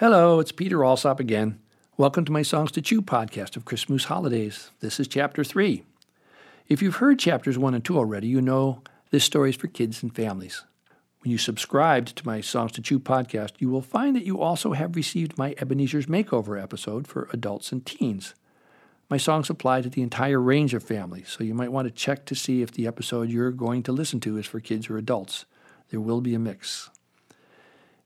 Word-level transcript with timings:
Hello, 0.00 0.38
it's 0.38 0.52
Peter 0.52 0.84
Alsop 0.84 1.18
again. 1.18 1.58
Welcome 1.96 2.24
to 2.26 2.30
my 2.30 2.42
Songs 2.42 2.70
to 2.70 2.80
Chew 2.80 3.02
podcast 3.02 3.56
of 3.56 3.64
Christmas 3.64 4.04
holidays. 4.04 4.70
This 4.78 5.00
is 5.00 5.08
chapter 5.08 5.42
3. 5.42 5.82
If 6.68 6.80
you've 6.80 6.98
heard 7.02 7.18
chapters 7.18 7.58
1 7.58 7.74
and 7.74 7.84
2 7.84 7.98
already, 7.98 8.28
you 8.28 8.40
know 8.40 8.84
this 9.10 9.24
story 9.24 9.50
is 9.50 9.56
for 9.56 9.66
kids 9.66 10.00
and 10.00 10.14
families. 10.14 10.62
When 11.18 11.32
you 11.32 11.36
subscribed 11.36 12.14
to 12.14 12.24
my 12.24 12.40
Songs 12.40 12.70
to 12.72 12.80
Chew 12.80 13.00
podcast, 13.00 13.54
you 13.58 13.70
will 13.70 13.82
find 13.82 14.14
that 14.14 14.24
you 14.24 14.40
also 14.40 14.72
have 14.72 14.94
received 14.94 15.36
my 15.36 15.56
Ebenezer's 15.58 16.06
Makeover 16.06 16.62
episode 16.62 17.08
for 17.08 17.28
adults 17.32 17.72
and 17.72 17.84
teens. 17.84 18.36
My 19.10 19.16
songs 19.16 19.50
apply 19.50 19.80
to 19.80 19.90
the 19.90 20.02
entire 20.02 20.40
range 20.40 20.74
of 20.74 20.84
families, 20.84 21.28
so 21.28 21.42
you 21.42 21.54
might 21.54 21.72
want 21.72 21.88
to 21.88 21.92
check 21.92 22.24
to 22.26 22.36
see 22.36 22.62
if 22.62 22.70
the 22.70 22.86
episode 22.86 23.30
you're 23.30 23.50
going 23.50 23.82
to 23.82 23.90
listen 23.90 24.20
to 24.20 24.38
is 24.38 24.46
for 24.46 24.60
kids 24.60 24.88
or 24.88 24.96
adults. 24.96 25.44
There 25.90 26.00
will 26.00 26.20
be 26.20 26.36
a 26.36 26.38
mix. 26.38 26.88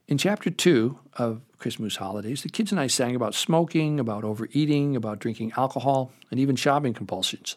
In 0.05 0.17
chapter 0.17 0.49
two 0.49 0.99
of 1.13 1.41
Christmas 1.57 1.95
holidays, 1.95 2.43
the 2.43 2.49
kids 2.49 2.71
and 2.71 2.79
I 2.79 2.87
sang 2.87 3.15
about 3.15 3.33
smoking, 3.33 4.01
about 4.01 4.25
overeating, 4.25 4.97
about 4.97 5.19
drinking 5.19 5.53
alcohol, 5.55 6.11
and 6.29 6.41
even 6.41 6.57
shopping 6.57 6.93
compulsions. 6.93 7.55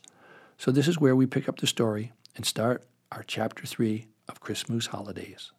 So 0.57 0.71
this 0.71 0.87
is 0.87 1.01
where 1.01 1.17
we 1.17 1.27
pick 1.27 1.49
up 1.49 1.59
the 1.59 1.67
story 1.67 2.13
and 2.37 2.47
start 2.47 2.85
our 3.11 3.25
chapter 3.27 3.67
three 3.67 4.07
of 4.29 4.39
Christmas 4.39 4.87
holidays. 4.87 5.51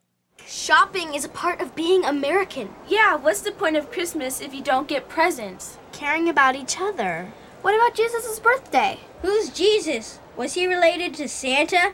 Shopping 0.46 1.14
is 1.14 1.26
a 1.26 1.28
part 1.28 1.60
of 1.60 1.76
being 1.76 2.06
American. 2.06 2.70
Yeah, 2.88 3.16
what's 3.16 3.42
the 3.42 3.52
point 3.52 3.76
of 3.76 3.92
Christmas 3.92 4.40
if 4.40 4.54
you 4.54 4.62
don't 4.62 4.88
get 4.88 5.10
presents? 5.10 5.76
Caring 5.92 6.30
about 6.30 6.56
each 6.56 6.80
other. 6.80 7.30
What 7.60 7.74
about 7.74 7.96
Jesus' 7.96 8.40
birthday? 8.40 8.98
Who's 9.20 9.50
Jesus? 9.50 10.20
Was 10.38 10.54
he 10.54 10.66
related 10.66 11.12
to 11.14 11.28
Santa? 11.28 11.92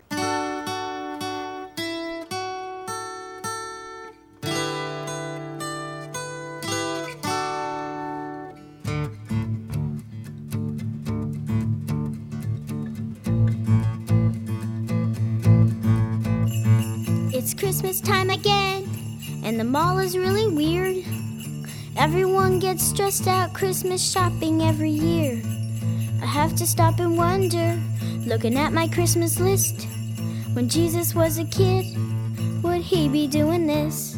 It's 17.45 17.53
Christmas 17.53 18.01
time 18.01 18.31
again, 18.31 18.89
and 19.45 19.61
the 19.61 19.65
mall 19.65 19.99
is 19.99 20.17
really 20.17 20.49
weird. 20.49 21.05
Everyone 21.95 22.59
gets 22.59 22.83
stressed 22.83 23.29
out 23.29 23.53
Christmas 23.53 24.03
shopping 24.03 24.63
every 24.63 24.89
year. 24.89 25.43
I 26.23 26.25
have 26.25 26.57
to 26.57 26.67
stop 26.67 27.01
and 27.01 27.19
wonder, 27.19 27.79
looking 28.25 28.57
at 28.57 28.73
my 28.73 28.89
Christmas 28.89 29.39
list. 29.39 29.87
When 30.55 30.71
Jesus 30.71 31.15
was 31.15 31.37
a 31.37 31.45
kid, 31.45 31.85
would 32.63 32.81
he 32.81 33.11
be 33.11 33.27
doing 33.27 33.67
this? 33.67 34.17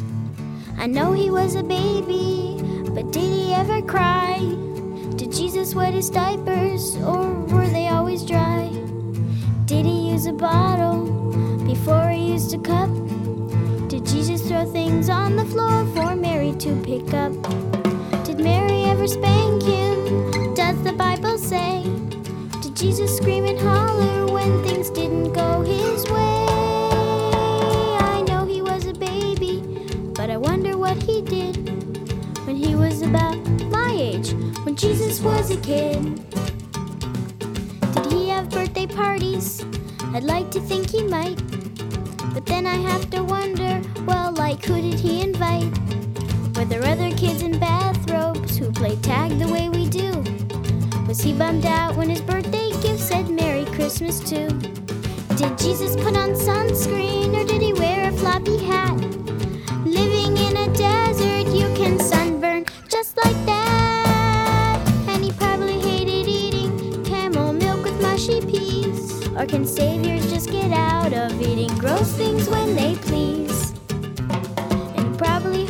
I 0.77 0.87
know 0.87 1.11
he 1.11 1.29
was 1.29 1.55
a 1.55 1.63
baby, 1.63 2.63
but 2.95 3.11
did 3.11 3.29
he 3.29 3.53
ever 3.53 3.81
cry? 3.81 4.37
Did 5.17 5.33
Jesus 5.33 5.75
wet 5.75 5.93
his 5.93 6.09
diapers, 6.09 6.95
or 6.95 7.29
were 7.47 7.67
they 7.67 7.89
always 7.89 8.23
dry? 8.23 8.69
Did 9.65 9.85
he 9.85 10.11
use 10.11 10.27
a 10.27 10.31
bottle 10.31 11.03
before 11.65 12.07
he 12.07 12.31
used 12.31 12.53
a 12.53 12.59
cup? 12.59 12.87
Up? 17.13 17.33
Did 18.25 18.39
Mary 18.39 18.83
ever 18.83 19.07
spank 19.07 19.63
him? 19.63 20.53
Does 20.53 20.81
the 20.83 20.93
Bible 20.93 21.37
say? 21.37 21.83
Did 22.61 22.75
Jesus 22.75 23.17
scream 23.17 23.45
and 23.45 23.59
holler 23.59 24.25
when 24.31 24.63
things 24.63 24.89
didn't 24.89 25.33
go 25.33 25.61
his 25.61 26.05
way? 26.05 26.45
I 27.99 28.23
know 28.27 28.45
he 28.45 28.61
was 28.61 28.85
a 28.85 28.93
baby, 28.93 29.61
but 30.15 30.29
I 30.29 30.37
wonder 30.37 30.77
what 30.77 31.01
he 31.03 31.21
did 31.21 31.55
when 32.45 32.55
he 32.55 32.75
was 32.75 33.01
about 33.01 33.37
my 33.69 33.91
age, 33.93 34.33
when 34.63 34.75
Jesus 34.75 35.21
was 35.21 35.51
a 35.51 35.57
kid. 35.57 36.21
Did 37.93 38.11
he 38.11 38.29
have 38.29 38.49
birthday 38.49 38.87
parties? 38.87 39.63
I'd 40.13 40.23
like 40.23 40.51
to 40.51 40.59
think 40.59 40.89
he 40.89 41.03
might. 41.03 41.41
But 42.33 42.45
then 42.45 42.65
I 42.67 42.75
have 42.75 43.09
to 43.11 43.23
wonder, 43.23 43.81
well, 44.05 44.31
like 44.33 44.63
who 44.65 44.81
did 44.81 44.99
he 44.99 45.21
invite? 45.21 45.86
Were 46.57 46.65
there 46.65 46.85
other 46.85 47.11
kids 47.11 47.43
in 47.43 47.59
bathrobes 47.59 48.57
who 48.57 48.71
played 48.71 49.03
tag 49.03 49.37
the 49.37 49.47
way 49.47 49.69
we 49.69 49.87
do? 49.87 50.09
Was 51.07 51.21
he 51.21 51.31
bummed 51.31 51.67
out 51.67 51.95
when 51.95 52.09
his 52.09 52.19
birthday 52.19 52.71
gift 52.81 52.99
said 52.99 53.29
Merry 53.29 53.63
Christmas 53.65 54.19
too? 54.19 54.47
Did 55.37 55.55
Jesus 55.59 55.95
put 55.95 56.17
on 56.17 56.31
sunscreen 56.31 57.39
or 57.39 57.45
did 57.45 57.61
he 57.61 57.73
wear 57.73 58.09
a 58.09 58.11
floppy 58.11 58.57
hat? 58.57 58.97
Living 59.85 60.35
in 60.35 60.57
a 60.57 60.73
desert, 60.73 61.45
you 61.53 61.71
can 61.75 61.99
sunburn 61.99 62.65
just 62.89 63.15
like 63.17 63.45
that. 63.45 64.81
And 65.09 65.23
he 65.23 65.31
probably 65.33 65.79
hated 65.79 66.27
eating 66.27 67.03
camel 67.03 67.53
milk 67.53 67.83
with 67.83 68.01
mushy 68.01 68.41
peas. 68.41 69.27
Or 69.37 69.45
can 69.45 69.63
saviors 69.63 70.27
just 70.31 70.49
get 70.51 70.71
out 70.71 71.13
of 71.13 71.39
eating 71.39 71.77
gross 71.77 72.13
things 72.13 72.49
when 72.49 72.75
they 72.75 72.95
please? 72.95 73.76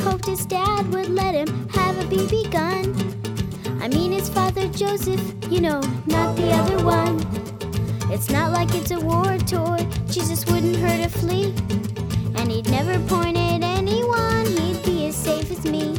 Hoped 0.08 0.26
his 0.26 0.46
dad 0.46 0.90
would 0.94 1.10
let 1.10 1.36
him 1.36 1.68
have 1.68 1.98
a 1.98 2.04
BB 2.04 2.50
gun. 2.50 2.96
I 3.82 3.90
mean 3.90 4.14
his 4.14 4.30
father 4.30 4.66
Joseph, 4.70 5.22
you 5.50 5.60
know, 5.60 5.82
not 6.06 6.34
the 6.38 6.50
other 6.50 6.82
one. 6.82 7.20
It's 8.10 8.30
not 8.30 8.54
like 8.54 8.74
it's 8.74 8.92
a 8.92 9.02
war 9.02 9.38
toy, 9.40 9.86
Jesus 10.10 10.46
wouldn't 10.46 10.78
hurt 10.78 11.06
a 11.06 11.10
flea. 11.10 11.54
And 12.38 12.50
he'd 12.50 12.70
never 12.70 12.98
point 13.10 13.36
at 13.36 13.62
anyone, 13.64 14.46
he'd 14.46 14.82
be 14.86 15.08
as 15.08 15.16
safe 15.18 15.52
as 15.52 15.66
me. 15.66 15.98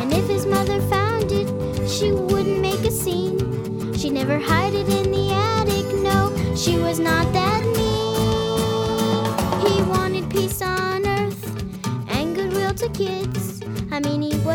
And 0.00 0.12
if 0.12 0.26
his 0.26 0.44
mother 0.44 0.80
found 0.80 1.30
it, 1.30 1.46
she 1.88 2.10
wouldn't 2.10 2.60
make 2.60 2.80
a 2.80 2.90
scene. 2.90 3.94
She'd 3.96 4.14
never 4.14 4.40
hide 4.40 4.74
it 4.74 4.88
in 4.88 5.12
the 5.12 5.30
attic, 5.30 5.86
no, 6.02 6.34
she 6.56 6.78
was 6.78 6.98
not 6.98 7.32
that 7.32 7.43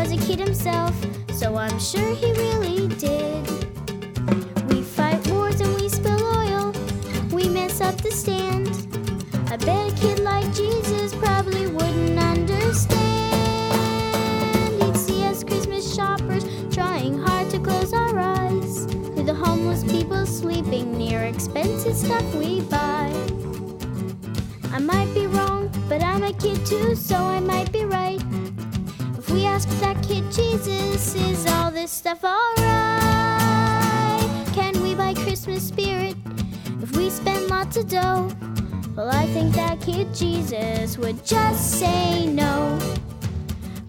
was 0.00 0.12
a 0.12 0.16
kid 0.26 0.38
himself, 0.38 0.94
so 1.30 1.56
I'm 1.56 1.78
sure 1.78 2.14
he 2.14 2.32
really 2.32 2.88
did. 2.96 3.46
We 4.70 4.80
fight 4.80 5.20
wars 5.28 5.60
and 5.60 5.74
we 5.74 5.90
spill 5.90 6.22
oil, 6.38 6.72
we 7.30 7.50
mess 7.50 7.82
up 7.82 8.00
the 8.00 8.10
stand. 8.10 8.68
I 9.50 9.58
bet 9.58 9.92
a 9.92 9.96
kid 10.00 10.20
like 10.20 10.50
Jesus 10.54 11.14
probably 11.14 11.66
wouldn't 11.66 12.18
understand. 12.18 12.96
He'd 14.82 14.96
see 14.96 15.22
us 15.24 15.44
Christmas 15.44 15.94
shoppers 15.94 16.46
trying 16.74 17.18
hard 17.18 17.50
to 17.50 17.58
close 17.58 17.92
our 17.92 18.18
eyes 18.18 18.86
to 18.86 19.22
the 19.22 19.34
homeless 19.34 19.84
people 19.84 20.24
sleeping 20.24 20.96
near 20.96 21.24
expensive 21.24 21.94
stuff 21.94 22.24
we 22.34 22.62
buy. 22.62 23.12
I 24.72 24.78
might 24.78 25.12
be 25.12 25.26
wrong, 25.26 25.70
but 25.90 26.02
I'm 26.02 26.22
a 26.22 26.32
kid 26.32 26.64
too, 26.64 26.94
so 26.94 27.16
I 27.16 27.40
might 27.40 27.70
be 27.70 27.84
ask 29.60 29.80
that 29.80 30.02
kid 30.02 30.24
Jesus, 30.32 31.14
is 31.14 31.46
all 31.46 31.70
this 31.70 31.90
stuff 31.90 32.24
alright? 32.24 32.64
Can 34.54 34.80
we 34.82 34.94
buy 34.94 35.12
Christmas 35.12 35.68
spirit 35.68 36.16
if 36.82 36.96
we 36.96 37.10
spend 37.10 37.48
lots 37.48 37.76
of 37.76 37.86
dough? 37.86 38.30
Well, 38.96 39.10
I 39.10 39.26
think 39.26 39.54
that 39.56 39.78
kid 39.82 40.14
Jesus 40.14 40.96
would 40.96 41.22
just 41.26 41.78
say 41.78 42.26
no. 42.26 42.78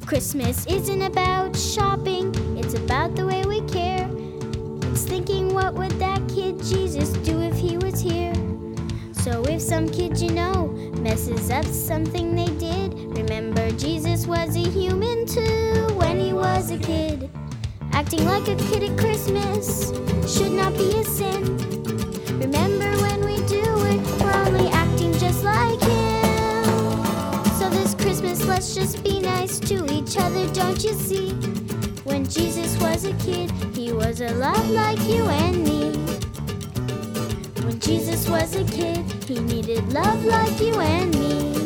Christmas 0.06 0.66
isn't 0.66 1.04
about 1.04 1.56
shopping, 1.56 2.36
it's 2.58 2.74
about 2.74 3.16
the 3.16 3.26
way 3.26 3.46
we 3.46 3.62
care. 3.62 4.10
It's 4.92 5.04
thinking 5.04 5.54
what 5.54 5.74
would 5.76 5.92
that 6.00 6.20
kid 6.28 6.62
Jesus 6.64 7.14
do 7.24 7.40
if 7.40 7.56
he 7.56 7.78
was 7.78 8.02
here? 8.02 8.41
So 9.24 9.44
if 9.44 9.62
some 9.62 9.88
kid 9.88 10.20
you 10.20 10.32
know 10.32 10.70
messes 11.00 11.52
up 11.52 11.66
something 11.66 12.36
they 12.36 12.52
did, 12.58 12.96
remember 13.16 13.70
Jesus 13.74 14.26
was 14.26 14.56
a 14.56 14.68
human 14.68 15.28
too 15.28 15.88
when 15.94 16.20
he 16.20 16.34
was 16.34 16.72
a 16.72 16.80
kid. 16.80 17.30
Acting 17.92 18.26
like 18.26 18.48
a 18.48 18.56
kid 18.56 18.82
at 18.82 18.98
Christmas 18.98 19.92
should 20.26 20.52
not 20.52 20.74
be 20.74 20.98
a 20.98 21.04
sin. 21.04 21.56
Remember 22.40 22.90
when 23.04 23.24
we 23.24 23.36
do 23.46 23.62
it, 23.62 24.02
we're 24.20 24.34
only 24.48 24.70
acting 24.72 25.14
just 25.20 25.44
like 25.44 25.80
him. 25.82 27.06
So 27.60 27.70
this 27.70 27.94
Christmas, 27.94 28.44
let's 28.46 28.74
just 28.74 29.04
be 29.04 29.20
nice 29.20 29.60
to 29.60 29.86
each 29.94 30.18
other, 30.18 30.52
don't 30.52 30.84
you 30.84 30.94
see? 30.94 31.34
When 32.06 32.26
Jesus 32.26 32.76
was 32.82 33.06
a 33.06 33.14
kid, 33.18 33.52
he 33.76 33.92
was 33.92 34.20
a 34.22 34.34
lot 34.34 34.66
like 34.66 35.00
you 35.02 35.24
and 35.26 35.64
me. 35.64 35.81
When 37.72 37.80
Jesus 37.80 38.28
was 38.28 38.54
a 38.54 38.66
kid, 38.66 38.98
he 39.26 39.40
needed 39.40 39.94
love 39.94 40.26
like 40.26 40.60
you 40.60 40.78
and 40.82 41.18
me. 41.18 41.61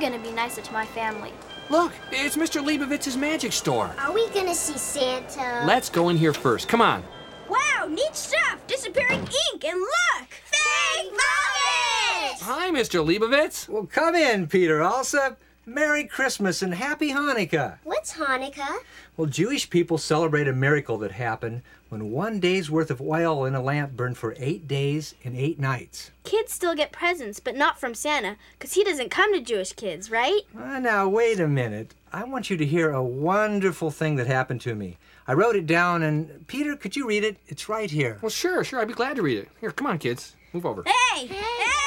I'm 0.00 0.10
gonna 0.12 0.22
be 0.22 0.32
nicer 0.32 0.62
to 0.62 0.72
my 0.72 0.86
family. 0.86 1.30
Look, 1.68 1.92
it's 2.10 2.34
Mr. 2.34 2.64
Leibovitz's 2.64 3.18
magic 3.18 3.52
store. 3.52 3.94
Are 3.98 4.14
we 4.14 4.26
gonna 4.30 4.54
see 4.54 4.78
Santa? 4.78 5.66
Let's 5.66 5.90
go 5.90 6.08
in 6.08 6.16
here 6.16 6.32
first. 6.32 6.68
Come 6.68 6.80
on. 6.80 7.04
Wow, 7.50 7.86
neat 7.86 8.16
stuff! 8.16 8.66
Disappearing 8.66 9.20
ink, 9.52 9.62
and 9.62 9.78
look! 9.78 10.28
Fake 10.46 11.10
vomit! 11.10 12.40
Hi, 12.40 12.70
Mr. 12.70 13.04
Leibovitz. 13.04 13.68
Well, 13.68 13.84
come 13.84 14.14
in, 14.14 14.46
Peter 14.46 14.80
Alsop. 14.80 15.38
Merry 15.72 16.02
Christmas 16.02 16.62
and 16.62 16.74
Happy 16.74 17.12
Hanukkah. 17.12 17.78
What's 17.84 18.14
Hanukkah? 18.14 18.78
Well, 19.16 19.28
Jewish 19.28 19.70
people 19.70 19.98
celebrate 19.98 20.48
a 20.48 20.52
miracle 20.52 20.98
that 20.98 21.12
happened 21.12 21.62
when 21.90 22.10
one 22.10 22.40
day's 22.40 22.68
worth 22.68 22.90
of 22.90 23.00
oil 23.00 23.44
in 23.44 23.54
a 23.54 23.62
lamp 23.62 23.92
burned 23.92 24.18
for 24.18 24.34
eight 24.38 24.66
days 24.66 25.14
and 25.22 25.36
eight 25.36 25.60
nights. 25.60 26.10
Kids 26.24 26.52
still 26.52 26.74
get 26.74 26.90
presents, 26.90 27.38
but 27.38 27.54
not 27.54 27.78
from 27.78 27.94
Santa, 27.94 28.36
'cause 28.58 28.72
he 28.72 28.82
doesn't 28.82 29.10
come 29.12 29.32
to 29.32 29.40
Jewish 29.40 29.72
kids, 29.72 30.10
right? 30.10 30.40
Uh, 30.58 30.80
now, 30.80 31.08
wait 31.08 31.38
a 31.38 31.46
minute. 31.46 31.94
I 32.12 32.24
want 32.24 32.50
you 32.50 32.56
to 32.56 32.66
hear 32.66 32.90
a 32.90 33.02
wonderful 33.04 33.92
thing 33.92 34.16
that 34.16 34.26
happened 34.26 34.62
to 34.62 34.74
me. 34.74 34.98
I 35.28 35.34
wrote 35.34 35.54
it 35.54 35.68
down, 35.68 36.02
and 36.02 36.48
Peter, 36.48 36.74
could 36.74 36.96
you 36.96 37.06
read 37.06 37.22
it? 37.22 37.36
It's 37.46 37.68
right 37.68 37.88
here. 37.92 38.18
Well, 38.20 38.30
sure, 38.30 38.64
sure. 38.64 38.80
I'd 38.80 38.88
be 38.88 38.94
glad 38.94 39.14
to 39.14 39.22
read 39.22 39.38
it. 39.38 39.48
Here, 39.60 39.70
come 39.70 39.86
on, 39.86 39.98
kids. 39.98 40.34
Move 40.52 40.66
over. 40.66 40.82
Hey! 40.84 41.26
Hey! 41.26 41.79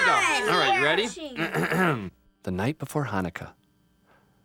Calm 0.00 0.06
down. 0.06 0.22
Here 0.22 0.40
we 0.40 0.46
go. 0.46 0.52
All 0.52 0.58
right, 0.58 0.78
you 0.78 0.84
ready? 0.84 2.10
the 2.42 2.50
night 2.50 2.78
before 2.78 3.06
Hanukkah. 3.06 3.50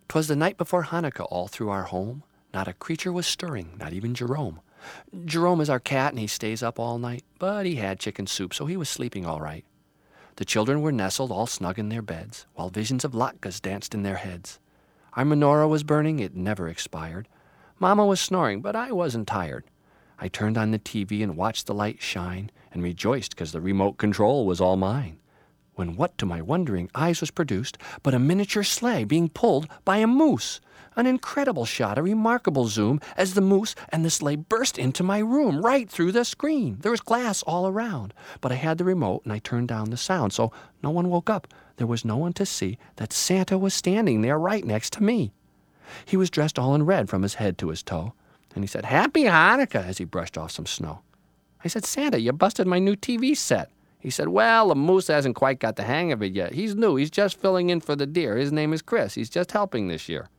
'Twas 0.07 0.27
the 0.27 0.35
night 0.35 0.57
before 0.57 0.83
Hanukkah 0.83 1.25
all 1.29 1.47
through 1.47 1.69
our 1.69 1.83
home. 1.83 2.23
Not 2.53 2.67
a 2.67 2.73
creature 2.73 3.13
was 3.13 3.25
stirring, 3.25 3.77
not 3.79 3.93
even 3.93 4.13
Jerome. 4.13 4.59
Jerome 5.23 5.61
is 5.61 5.69
our 5.69 5.79
cat 5.79 6.11
and 6.11 6.19
he 6.19 6.27
stays 6.27 6.61
up 6.61 6.77
all 6.77 6.97
night, 6.97 7.23
but 7.39 7.65
he 7.65 7.75
had 7.75 7.97
chicken 7.97 8.27
soup, 8.27 8.53
so 8.53 8.65
he 8.65 8.75
was 8.75 8.89
sleeping 8.89 9.25
all 9.25 9.39
right. 9.39 9.63
The 10.35 10.43
children 10.43 10.81
were 10.81 10.91
nestled 10.91 11.31
all 11.31 11.47
snug 11.47 11.79
in 11.79 11.87
their 11.87 12.01
beds, 12.01 12.45
while 12.55 12.69
visions 12.69 13.05
of 13.05 13.13
latkes 13.13 13.61
danced 13.61 13.93
in 13.93 14.03
their 14.03 14.17
heads. 14.17 14.59
Our 15.13 15.23
menorah 15.23 15.69
was 15.69 15.83
burning, 15.83 16.19
it 16.19 16.35
never 16.35 16.67
expired. 16.67 17.29
Mama 17.79 18.05
was 18.05 18.19
snoring, 18.19 18.61
but 18.61 18.75
I 18.75 18.91
wasn't 18.91 19.29
tired. 19.29 19.63
I 20.19 20.27
turned 20.27 20.57
on 20.57 20.71
the 20.71 20.79
TV 20.79 21.23
and 21.23 21.37
watched 21.37 21.67
the 21.67 21.73
light 21.73 22.01
shine, 22.01 22.51
and 22.73 22.83
rejoiced 22.83 23.31
because 23.31 23.53
the 23.53 23.61
remote 23.61 23.97
control 23.97 24.45
was 24.45 24.59
all 24.59 24.75
mine. 24.75 25.20
When 25.75 25.95
what 25.95 26.17
to 26.17 26.25
my 26.25 26.41
wondering 26.41 26.89
eyes 26.93 27.21
was 27.21 27.31
produced 27.31 27.77
but 28.03 28.13
a 28.13 28.19
miniature 28.19 28.63
sleigh 28.63 29.03
being 29.03 29.29
pulled 29.29 29.67
by 29.85 29.97
a 29.97 30.07
moose. 30.07 30.59
An 30.97 31.07
incredible 31.07 31.63
shot, 31.63 31.97
a 31.97 32.03
remarkable 32.03 32.67
zoom, 32.67 32.99
as 33.15 33.33
the 33.33 33.41
moose 33.41 33.75
and 33.89 34.03
the 34.03 34.09
sleigh 34.09 34.35
burst 34.35 34.77
into 34.77 35.03
my 35.03 35.19
room, 35.19 35.61
right 35.61 35.89
through 35.89 36.11
the 36.11 36.25
screen. 36.25 36.77
There 36.81 36.91
was 36.91 36.99
glass 36.99 37.41
all 37.43 37.65
around, 37.65 38.13
but 38.41 38.51
I 38.51 38.55
had 38.55 38.77
the 38.77 38.83
remote 38.83 39.21
and 39.23 39.31
I 39.31 39.39
turned 39.39 39.69
down 39.69 39.89
the 39.89 39.97
sound, 39.97 40.33
so 40.33 40.51
no 40.83 40.89
one 40.89 41.09
woke 41.09 41.29
up. 41.29 41.47
There 41.77 41.87
was 41.87 42.03
no 42.03 42.17
one 42.17 42.33
to 42.33 42.45
see 42.45 42.77
that 42.97 43.13
Santa 43.13 43.57
was 43.57 43.73
standing 43.73 44.21
there 44.21 44.37
right 44.37 44.65
next 44.65 44.91
to 44.93 45.03
me. 45.03 45.31
He 46.05 46.17
was 46.17 46.29
dressed 46.29 46.59
all 46.59 46.75
in 46.75 46.85
red 46.85 47.09
from 47.09 47.23
his 47.23 47.35
head 47.35 47.57
to 47.59 47.69
his 47.69 47.83
toe, 47.83 48.13
and 48.53 48.63
he 48.63 48.67
said, 48.67 48.85
Happy 48.85 49.23
Hanukkah, 49.23 49.85
as 49.85 49.97
he 49.97 50.03
brushed 50.03 50.37
off 50.37 50.51
some 50.51 50.65
snow. 50.65 51.01
I 51.63 51.69
said, 51.69 51.85
Santa, 51.85 52.19
you 52.19 52.33
busted 52.33 52.67
my 52.67 52.79
new 52.79 52.95
TV 52.95 53.35
set. 53.35 53.69
He 54.01 54.09
said, 54.09 54.29
Well, 54.29 54.69
the 54.69 54.75
moose 54.75 55.07
hasn't 55.07 55.35
quite 55.35 55.59
got 55.59 55.75
the 55.75 55.83
hang 55.83 56.11
of 56.11 56.21
it 56.21 56.33
yet. 56.33 56.53
He's 56.53 56.75
new. 56.75 56.95
He's 56.95 57.11
just 57.11 57.39
filling 57.39 57.69
in 57.69 57.79
for 57.79 57.95
the 57.95 58.07
deer. 58.07 58.35
His 58.35 58.51
name 58.51 58.73
is 58.73 58.81
Chris. 58.81 59.13
He's 59.13 59.29
just 59.29 59.51
helping 59.51 59.87
this 59.87 60.09
year. 60.09 60.29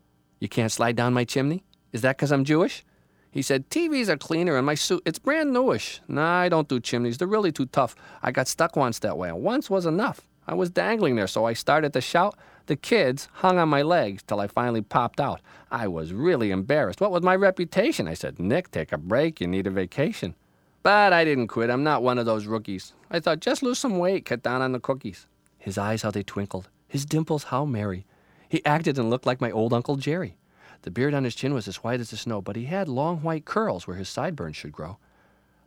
You 0.41 0.49
can't 0.49 0.73
slide 0.73 0.97
down 0.97 1.15
my 1.15 1.25
chimney? 1.25 1.65
Is 1.93 2.03
that 2.03 2.19
'cause 2.19 2.33
I'm 2.33 2.45
Jewish? 2.45 2.85
He 3.31 3.41
said, 3.41 3.71
TVs 3.71 4.09
are 4.11 4.19
cleaner 4.19 4.57
and 4.57 4.67
my 4.67 4.75
suit, 4.75 5.03
it's 5.07 5.19
brand 5.19 5.53
newish. 5.55 6.03
Nah, 6.07 6.41
I 6.41 6.49
don't 6.51 6.69
do 6.69 6.81
chimneys. 6.81 7.17
They're 7.17 7.27
really 7.29 7.53
too 7.53 7.65
tough. 7.67 7.95
I 8.23 8.31
got 8.31 8.47
stuck 8.47 8.77
once 8.77 8.99
that 8.99 9.17
way, 9.17 9.33
once 9.33 9.71
was 9.71 9.87
enough. 9.87 10.21
I 10.47 10.55
was 10.55 10.69
dangling 10.71 11.15
there, 11.17 11.27
so 11.29 11.45
I 11.47 11.53
started 11.55 11.93
to 11.95 12.01
shout. 12.01 12.37
The 12.67 12.77
kids 12.77 13.29
hung 13.35 13.59
on 13.59 13.69
my 13.69 13.83
legs 13.83 14.23
till 14.23 14.41
I 14.41 14.49
finally 14.49 14.83
popped 14.83 15.21
out. 15.21 15.41
I 15.71 15.87
was 15.89 16.13
really 16.13 16.51
embarrassed. 16.51 17.01
What 17.01 17.13
was 17.13 17.23
my 17.23 17.35
reputation? 17.37 18.07
I 18.07 18.15
said, 18.15 18.39
Nick, 18.39 18.71
take 18.71 18.93
a 18.93 18.99
break. 18.99 19.41
You 19.41 19.47
need 19.47 19.67
a 19.67 19.71
vacation. 19.71 20.35
But 20.83 21.13
I 21.13 21.25
didn't 21.25 21.49
quit. 21.49 21.71
I'm 21.71 21.85
not 21.85 22.03
one 22.03 22.19
of 22.19 22.27
those 22.27 22.47
rookies. 22.47 22.93
I 23.11 23.21
thought, 23.21 23.41
just 23.41 23.63
lose 23.63 23.79
some 23.79 23.99
weight, 23.99 24.25
cut 24.25 24.43
down 24.43 24.63
on 24.63 24.73
the 24.73 24.81
cookies. 24.81 25.27
His 25.59 25.79
eyes, 25.79 26.03
how 26.03 26.11
they 26.11 26.23
twinkled. 26.23 26.69
His 26.89 27.07
dimples, 27.07 27.45
how 27.45 27.65
merry. 27.65 28.05
He 28.49 28.65
acted 28.65 28.99
and 28.99 29.09
looked 29.09 29.27
like 29.27 29.41
my 29.41 29.51
old 29.51 29.73
Uncle 29.73 29.97
Jerry. 29.97 30.37
The 30.83 30.91
beard 30.91 31.15
on 31.15 31.25
his 31.25 31.37
chin 31.37 31.55
was 31.55 31.69
as 31.69 31.77
white 31.77 32.01
as 32.01 32.11
the 32.11 32.17
snow, 32.17 32.43
but 32.43 32.57
he 32.57 32.65
had 32.65 32.89
long 32.89 33.19
white 33.23 33.45
curls 33.45 33.87
where 33.87 33.97
his 33.97 34.09
sideburns 34.09 34.57
should 34.57 34.73
grow. 34.73 34.99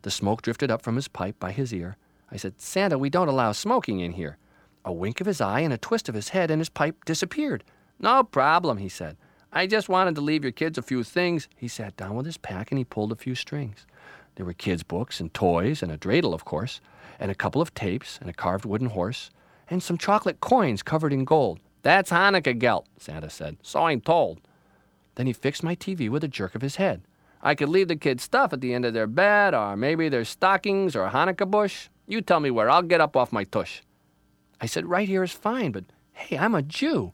The 0.02 0.10
smoke 0.10 0.42
drifted 0.42 0.70
up 0.70 0.82
from 0.82 0.96
his 0.96 1.08
pipe 1.08 1.40
by 1.40 1.52
his 1.52 1.72
ear. 1.72 1.96
I 2.30 2.36
said, 2.36 2.60
Santa, 2.60 2.98
we 2.98 3.08
don't 3.08 3.28
allow 3.28 3.52
smoking 3.52 4.00
in 4.00 4.12
here. 4.12 4.36
A 4.84 4.92
wink 4.92 5.20
of 5.20 5.26
his 5.26 5.40
eye 5.40 5.60
and 5.60 5.72
a 5.72 5.78
twist 5.78 6.08
of 6.08 6.14
his 6.14 6.28
head, 6.28 6.50
and 6.50 6.60
his 6.60 6.68
pipe 6.68 7.04
disappeared. 7.06 7.64
No 7.98 8.22
problem, 8.22 8.76
he 8.76 8.90
said. 8.90 9.16
I 9.52 9.66
just 9.66 9.88
wanted 9.88 10.14
to 10.16 10.20
leave 10.20 10.44
your 10.44 10.52
kids 10.52 10.76
a 10.76 10.82
few 10.82 11.02
things. 11.02 11.48
He 11.56 11.66
sat 11.66 11.96
down 11.96 12.14
with 12.14 12.26
his 12.26 12.36
pack 12.36 12.70
and 12.70 12.78
he 12.78 12.84
pulled 12.84 13.10
a 13.10 13.16
few 13.16 13.34
strings. 13.34 13.86
There 14.36 14.46
were 14.46 14.52
kids' 14.52 14.82
books 14.82 15.20
and 15.20 15.32
toys 15.34 15.82
and 15.82 15.90
a 15.90 15.98
dreidel, 15.98 16.32
of 16.32 16.44
course, 16.44 16.80
and 17.18 17.30
a 17.30 17.34
couple 17.34 17.60
of 17.60 17.74
tapes 17.74 18.18
and 18.20 18.30
a 18.30 18.34
carved 18.34 18.64
wooden 18.64 18.90
horse, 18.90 19.30
and 19.68 19.82
some 19.82 19.98
chocolate 19.98 20.40
coins 20.40 20.82
covered 20.82 21.12
in 21.12 21.24
gold. 21.24 21.58
That's 21.82 22.10
Hanukkah 22.10 22.58
gelt, 22.58 22.86
Santa 22.98 23.30
said. 23.30 23.56
So 23.62 23.84
I'm 23.84 24.00
told. 24.00 24.40
Then 25.14 25.26
he 25.26 25.32
fixed 25.32 25.62
my 25.62 25.74
TV 25.74 26.08
with 26.10 26.22
a 26.22 26.28
jerk 26.28 26.54
of 26.54 26.62
his 26.62 26.76
head. 26.76 27.02
I 27.42 27.54
could 27.54 27.68
leave 27.68 27.88
the 27.88 27.96
kids' 27.96 28.24
stuff 28.24 28.52
at 28.52 28.60
the 28.60 28.74
end 28.74 28.84
of 28.84 28.92
their 28.92 29.06
bed, 29.06 29.54
or 29.54 29.76
maybe 29.76 30.08
their 30.08 30.24
stockings 30.24 30.94
or 30.94 31.04
a 31.04 31.10
Hanukkah 31.10 31.50
bush. 31.50 31.88
You 32.06 32.20
tell 32.20 32.40
me 32.40 32.50
where. 32.50 32.68
I'll 32.68 32.82
get 32.82 33.00
up 33.00 33.16
off 33.16 33.32
my 33.32 33.44
tush. 33.44 33.82
I 34.60 34.66
said, 34.66 34.86
Right 34.86 35.08
here 35.08 35.22
is 35.22 35.32
fine, 35.32 35.72
but 35.72 35.84
hey, 36.12 36.38
I'm 36.38 36.54
a 36.54 36.62
Jew. 36.62 37.12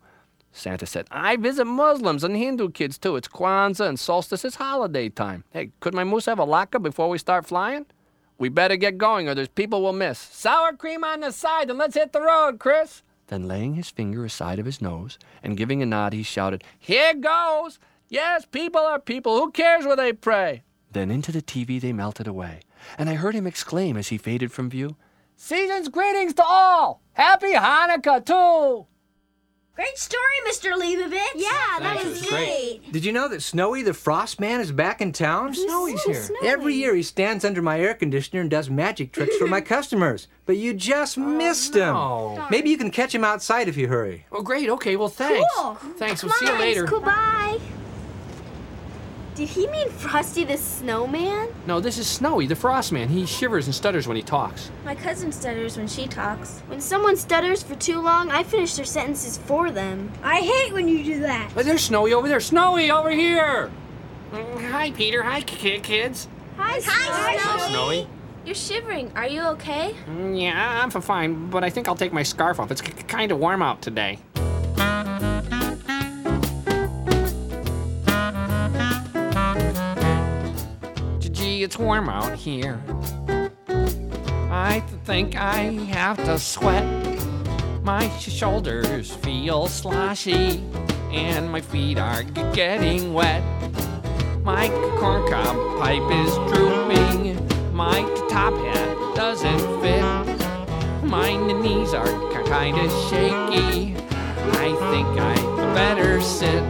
Santa 0.52 0.86
said, 0.86 1.06
I 1.10 1.36
visit 1.36 1.64
Muslims 1.64 2.22
and 2.22 2.36
Hindu 2.36 2.70
kids 2.70 2.98
too. 2.98 3.16
It's 3.16 3.28
Kwanzaa 3.28 3.88
and 3.88 3.98
solstice 3.98 4.44
is 4.44 4.56
holiday 4.56 5.08
time. 5.08 5.44
Hey, 5.50 5.70
could 5.80 5.94
my 5.94 6.04
moose 6.04 6.26
have 6.26 6.38
a 6.38 6.46
latke 6.46 6.82
before 6.82 7.08
we 7.08 7.18
start 7.18 7.46
flying? 7.46 7.86
We 8.38 8.48
better 8.48 8.76
get 8.76 8.98
going 8.98 9.28
or 9.28 9.34
there's 9.34 9.48
people 9.48 9.82
we'll 9.82 9.92
miss. 9.92 10.18
Sour 10.18 10.74
cream 10.74 11.04
on 11.04 11.20
the 11.20 11.32
side 11.32 11.70
and 11.70 11.78
let's 11.78 11.94
hit 11.94 12.12
the 12.12 12.20
road, 12.20 12.58
Chris. 12.58 13.02
Then 13.28 13.48
laying 13.48 13.74
his 13.74 13.88
finger 13.88 14.24
aside 14.24 14.58
of 14.58 14.66
his 14.66 14.82
nose 14.82 15.18
and 15.42 15.56
giving 15.56 15.80
a 15.82 15.86
nod, 15.86 16.12
he 16.12 16.22
shouted, 16.22 16.64
Here 16.78 17.14
goes! 17.14 17.78
Yes, 18.08 18.44
people 18.44 18.82
are 18.82 18.98
people. 18.98 19.38
Who 19.38 19.50
cares 19.52 19.86
where 19.86 19.96
they 19.96 20.12
pray? 20.12 20.64
Then 20.90 21.10
into 21.10 21.32
the 21.32 21.40
TV 21.40 21.80
they 21.80 21.94
melted 21.94 22.26
away, 22.26 22.60
and 22.98 23.08
I 23.08 23.14
heard 23.14 23.34
him 23.34 23.46
exclaim 23.46 23.96
as 23.96 24.08
he 24.08 24.18
faded 24.18 24.52
from 24.52 24.68
view, 24.68 24.96
Season's 25.34 25.88
greetings 25.88 26.34
to 26.34 26.44
all! 26.44 27.00
Happy 27.14 27.54
Hanukkah, 27.54 28.24
too! 28.24 28.86
Great 29.74 29.96
story, 29.96 30.22
Mr. 30.46 30.78
Leibovitz. 30.78 31.32
Yeah, 31.34 31.48
that 31.50 31.80
Thank 31.80 32.02
you. 32.04 32.10
was 32.10 32.20
It's 32.20 32.30
great. 32.30 32.92
Did 32.92 33.06
you 33.06 33.12
know 33.12 33.26
that 33.28 33.40
Snowy 33.40 33.82
the 33.82 33.94
Frost 33.94 34.38
Man 34.38 34.60
is 34.60 34.70
back 34.70 35.00
in 35.00 35.12
town? 35.12 35.54
Snowy's 35.54 36.02
here. 36.04 36.28
Every 36.44 36.74
year 36.74 36.94
he 36.94 37.02
stands 37.02 37.42
under 37.42 37.62
my 37.62 37.80
air 37.80 37.94
conditioner 37.94 38.42
and 38.42 38.50
does 38.50 38.68
magic 38.68 39.12
tricks 39.12 39.34
for 39.38 39.46
my 39.46 39.60
customers. 39.74 40.28
But 40.44 40.58
you 40.58 40.74
just 40.74 41.16
oh, 41.16 41.22
missed 41.22 41.74
him. 41.74 41.94
no. 41.94 42.46
Maybe 42.50 42.68
you 42.68 42.76
can 42.76 42.90
catch 42.90 43.14
him 43.14 43.24
outside 43.24 43.66
if 43.66 43.78
you 43.78 43.88
hurry. 43.88 44.26
Oh, 44.30 44.42
great. 44.42 44.68
Okay, 44.68 44.96
well, 44.96 45.08
thanks. 45.08 45.48
Cool. 45.56 45.74
Thanks. 45.96 46.22
We'll 46.22 46.32
see 46.34 46.46
you 46.46 46.58
later. 46.58 46.84
Goodbye. 46.84 47.58
Did 49.34 49.48
he 49.48 49.66
mean 49.68 49.88
Frosty 49.88 50.44
the 50.44 50.58
Snowman? 50.58 51.48
No, 51.66 51.80
this 51.80 51.96
is 51.96 52.06
Snowy, 52.06 52.46
the 52.46 52.54
Frost 52.54 52.92
Man. 52.92 53.08
He 53.08 53.24
shivers 53.24 53.64
and 53.66 53.74
stutters 53.74 54.06
when 54.06 54.16
he 54.16 54.22
talks. 54.22 54.70
My 54.84 54.94
cousin 54.94 55.32
stutters 55.32 55.78
when 55.78 55.88
she 55.88 56.06
talks. 56.06 56.60
When 56.66 56.82
someone 56.82 57.16
stutters 57.16 57.62
for 57.62 57.74
too 57.74 58.00
long, 58.02 58.30
I 58.30 58.42
finish 58.42 58.74
their 58.76 58.84
sentences 58.84 59.38
for 59.38 59.70
them. 59.70 60.12
I 60.22 60.40
hate 60.40 60.74
when 60.74 60.86
you 60.86 61.02
do 61.02 61.20
that. 61.20 61.50
Oh, 61.56 61.62
there's 61.62 61.82
Snowy 61.84 62.12
over 62.12 62.28
there. 62.28 62.40
Snowy, 62.40 62.90
over 62.90 63.10
here! 63.10 63.70
Mm, 64.32 64.70
Hi, 64.70 64.90
Peter. 64.90 65.22
Hi, 65.22 65.40
ki- 65.40 65.80
kids. 65.80 66.28
Hi, 66.58 66.80
Hi, 66.84 67.68
Snowy. 67.70 68.06
You're 68.44 68.54
shivering. 68.54 69.12
Are 69.16 69.26
you 69.26 69.42
okay? 69.52 69.94
Mm, 70.10 70.38
Yeah, 70.42 70.82
I'm 70.82 70.94
f- 70.94 71.04
fine, 71.04 71.48
but 71.48 71.64
I 71.64 71.70
think 71.70 71.88
I'll 71.88 71.94
take 71.94 72.12
my 72.12 72.22
scarf 72.22 72.60
off. 72.60 72.70
It's 72.70 72.82
kind 72.82 73.32
of 73.32 73.38
warm 73.38 73.62
out 73.62 73.80
today. 73.80 74.18
It's 81.62 81.78
warm 81.78 82.08
out 82.08 82.34
here. 82.34 82.82
I 84.50 84.82
think 85.04 85.36
I 85.36 85.58
have 85.92 86.16
to 86.24 86.36
sweat. 86.36 86.84
My 87.84 88.08
sh- 88.18 88.32
shoulders 88.32 89.12
feel 89.12 89.68
sloshy, 89.68 90.60
and 91.12 91.52
my 91.52 91.60
feet 91.60 91.98
are 91.98 92.24
getting 92.52 93.14
wet. 93.14 93.44
My 94.42 94.70
corncob 94.98 95.78
pipe 95.78 96.10
is 96.26 96.34
drooping. 96.52 97.38
My 97.72 98.00
top 98.28 98.54
hat 98.54 99.14
doesn't 99.14 99.80
fit. 99.80 101.04
My 101.04 101.36
knees 101.62 101.94
are 101.94 102.42
kind 102.42 102.76
of 102.76 102.90
shaky. 103.08 103.94
I 104.58 104.74
think 104.90 105.06
I 105.16 105.36
better 105.74 106.20
sit. 106.20 106.64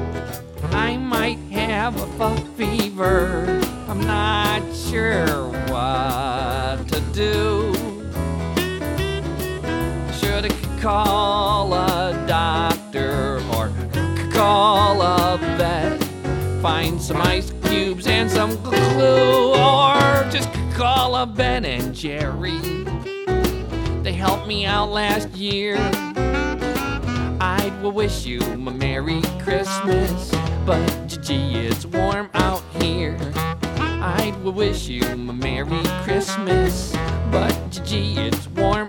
I 0.70 0.98
might 0.98 1.38
have 1.50 1.96
a 2.20 2.36
fever. 2.58 3.61
I'm 3.92 4.00
not 4.06 4.62
sure 4.74 5.48
what 5.68 6.88
to 6.88 7.00
do. 7.12 7.74
Should 10.14 10.46
I 10.46 10.80
call 10.80 11.74
a 11.74 12.24
doctor 12.26 13.42
or 13.52 13.70
call 14.32 15.02
a 15.02 15.36
vet? 15.58 16.02
Find 16.62 17.02
some 17.02 17.20
ice 17.20 17.52
cubes 17.64 18.06
and 18.06 18.30
some 18.30 18.56
glue, 18.62 19.50
or 19.50 20.30
just 20.30 20.48
call 20.72 21.14
a 21.14 21.26
Ben 21.26 21.66
and 21.66 21.94
Jerry. 21.94 22.60
They 24.02 24.14
helped 24.14 24.46
me 24.46 24.64
out 24.64 24.88
last 24.90 25.28
year. 25.34 25.76
I 27.42 27.70
will 27.82 27.92
wish 27.92 28.24
you 28.24 28.40
a 28.40 28.56
Merry 28.56 29.20
Christmas, 29.40 30.30
but 30.64 31.18
gee, 31.20 31.56
it's 31.56 31.84
warm 31.84 32.30
out 32.32 32.62
here. 32.80 33.18
Will 34.42 34.50
wish 34.50 34.88
you 34.88 35.02
a 35.04 35.16
Merry 35.16 35.82
Christmas, 36.02 36.92
but 37.30 37.56
gee, 37.84 38.18
it's 38.18 38.48
warm 38.48 38.88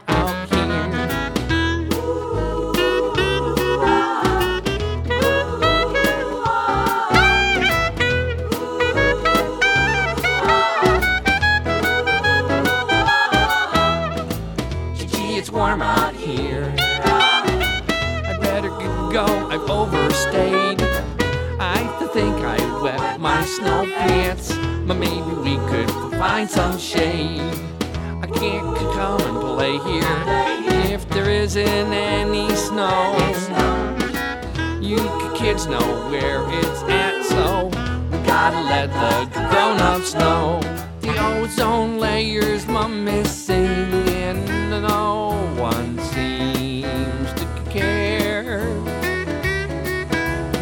Kids 35.35 35.65
know 35.67 36.09
where 36.09 36.45
it's 36.47 36.83
at, 36.83 37.23
so 37.25 37.65
we 38.11 38.17
gotta 38.25 38.61
let 38.61 38.89
the 38.93 39.29
grown-ups 39.49 40.13
know. 40.13 40.61
The 41.01 41.13
ozone 41.21 41.99
layer's 41.99 42.65
my 42.65 42.87
missing, 42.87 43.91
and 44.09 44.45
no 44.69 45.33
one 45.57 45.99
seems 45.99 47.33
to 47.33 47.45
care 47.69 48.63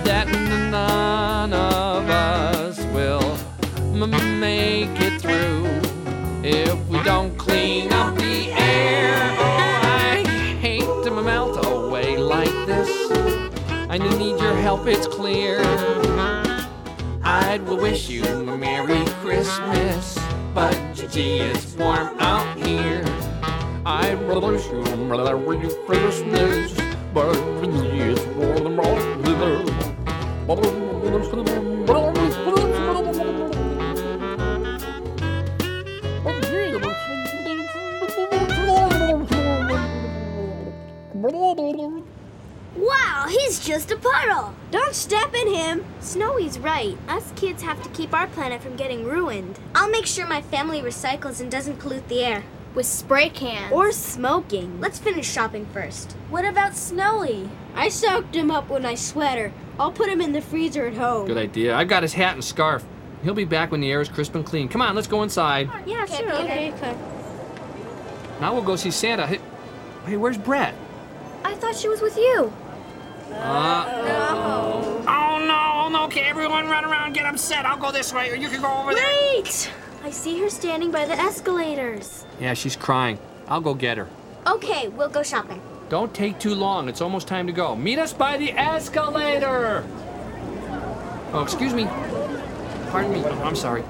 that 0.04 0.28
none 0.72 1.54
of 1.54 2.10
us 2.10 2.80
will 2.86 3.38
make 4.40 4.90
it 5.00 5.22
through 5.22 5.68
if 6.44 6.76
we 6.88 7.04
don't 7.04 7.38
clean 7.38 7.91
help, 14.62 14.86
it's 14.86 15.08
clear. 15.08 15.60
I'd 17.24 17.64
wish 17.68 18.10
you 18.10 18.24
a 18.24 18.58
Merry 18.58 19.04
Christmas, 19.22 20.18
but 20.54 20.78
gee, 21.10 21.40
it's 21.40 21.76
warm 21.76 22.20
out 22.20 22.58
here. 22.60 23.04
I'd 23.86 24.20
wish 24.28 24.66
you 24.68 24.84
a 24.84 24.98
Merry 24.98 25.68
Christmas, 25.86 26.74
but 27.14 27.34
gee, 27.74 28.02
it's 28.02 28.26
warm 28.38 28.80
out 28.80 29.12
he's 30.48 30.81
just 43.72 43.90
a 43.90 43.96
puddle. 43.96 44.54
Don't 44.70 44.94
step 44.94 45.34
in 45.34 45.54
him. 45.54 45.86
Snowy's 46.02 46.60
right. 46.60 46.98
Us 47.08 47.32
kids 47.38 47.64
have 47.64 47.82
to 47.84 47.90
keep 47.92 48.14
our 48.14 48.28
planet 48.28 48.62
from 48.62 48.76
getting 48.76 49.06
ruined. 49.06 49.58
I'll 49.74 49.90
make 49.90 50.06
sure 50.06 50.28
my 50.28 50.42
family 50.42 50.82
recycles 50.82 51.40
and 51.40 51.50
doesn't 51.50 51.80
pollute 51.80 52.06
the 52.10 52.22
air. 52.22 52.44
With 52.76 52.86
spray 52.86 53.30
cans. 53.30 53.72
Or 53.72 53.94
smoking. 53.94 54.82
Let's 54.82 55.00
finish 55.00 55.26
shopping 55.32 55.66
first. 55.68 56.12
what 56.30 56.44
about 56.44 56.76
Snowy? 56.76 57.50
I 57.74 57.88
soaked 57.88 58.36
him 58.36 58.52
up 58.52 58.70
with 58.70 58.84
my 58.84 58.94
sweater. 58.94 59.54
I'll 59.80 59.94
put 59.94 60.10
him 60.10 60.20
in 60.20 60.34
the 60.34 60.42
freezer 60.42 60.88
at 60.88 60.96
home. 60.96 61.28
Good 61.28 61.38
idea. 61.38 61.74
I've 61.74 61.88
got 61.88 62.04
his 62.04 62.12
hat 62.12 62.34
and 62.34 62.44
scarf. 62.44 62.84
He'll 63.24 63.34
be 63.34 63.46
back 63.46 63.72
when 63.72 63.80
the 63.80 63.90
air 63.90 64.02
is 64.02 64.10
crisp 64.10 64.36
and 64.36 64.46
clean. 64.46 64.68
Come 64.68 64.82
on, 64.82 64.96
let's 64.96 65.08
go 65.08 65.24
inside. 65.24 65.70
Yeah, 65.86 66.06
sure. 66.08 66.34
Okay. 66.34 66.74
okay. 66.74 66.98
Now 68.42 68.54
we'll 68.54 68.64
go 68.64 68.76
see 68.76 68.92
Santa. 68.92 69.26
Hey, 69.26 69.40
hey 70.08 70.18
where's 70.18 70.38
Brett? 70.38 70.76
I 71.46 71.56
thought 71.56 71.78
she 71.78 71.88
was 71.88 72.02
with 72.02 72.18
you. 72.18 72.52
Uh, 73.34 73.88
Oh 75.08 75.44
no, 75.46 75.72
Oh, 75.86 75.90
no, 75.92 76.04
okay, 76.06 76.22
everyone 76.22 76.68
run 76.68 76.86
around, 76.86 77.14
get 77.14 77.26
upset. 77.26 77.66
I'll 77.66 77.78
go 77.78 77.92
this 77.92 78.14
way, 78.14 78.30
or 78.30 78.36
you 78.36 78.50
can 78.50 78.62
go 78.62 78.72
over 78.82 78.94
there. 78.94 79.06
Wait! 79.34 79.72
I 80.04 80.10
see 80.12 80.40
her 80.42 80.50
standing 80.50 80.92
by 80.92 81.06
the 81.06 81.14
escalators. 81.14 82.26
Yeah, 82.40 82.54
she's 82.54 82.76
crying. 82.76 83.20
I'll 83.48 83.62
go 83.62 83.74
get 83.74 83.98
her. 83.98 84.08
Okay, 84.48 84.88
we'll 84.90 85.10
go 85.10 85.24
shopping. 85.24 85.62
Don't 85.90 86.14
take 86.14 86.40
too 86.40 86.56
long. 86.56 86.88
It's 86.90 87.02
almost 87.02 87.28
time 87.28 87.48
to 87.48 87.54
go. 87.54 87.76
Meet 87.76 88.00
us 88.00 88.14
by 88.14 88.38
the 88.38 88.52
escalator. 88.54 89.84
Oh, 91.34 91.42
excuse 91.44 91.74
me. 91.74 91.86
Pardon 92.90 93.12
me. 93.14 93.22
Oh, 93.26 93.44
I'm 93.44 93.56
sorry. 93.56 93.84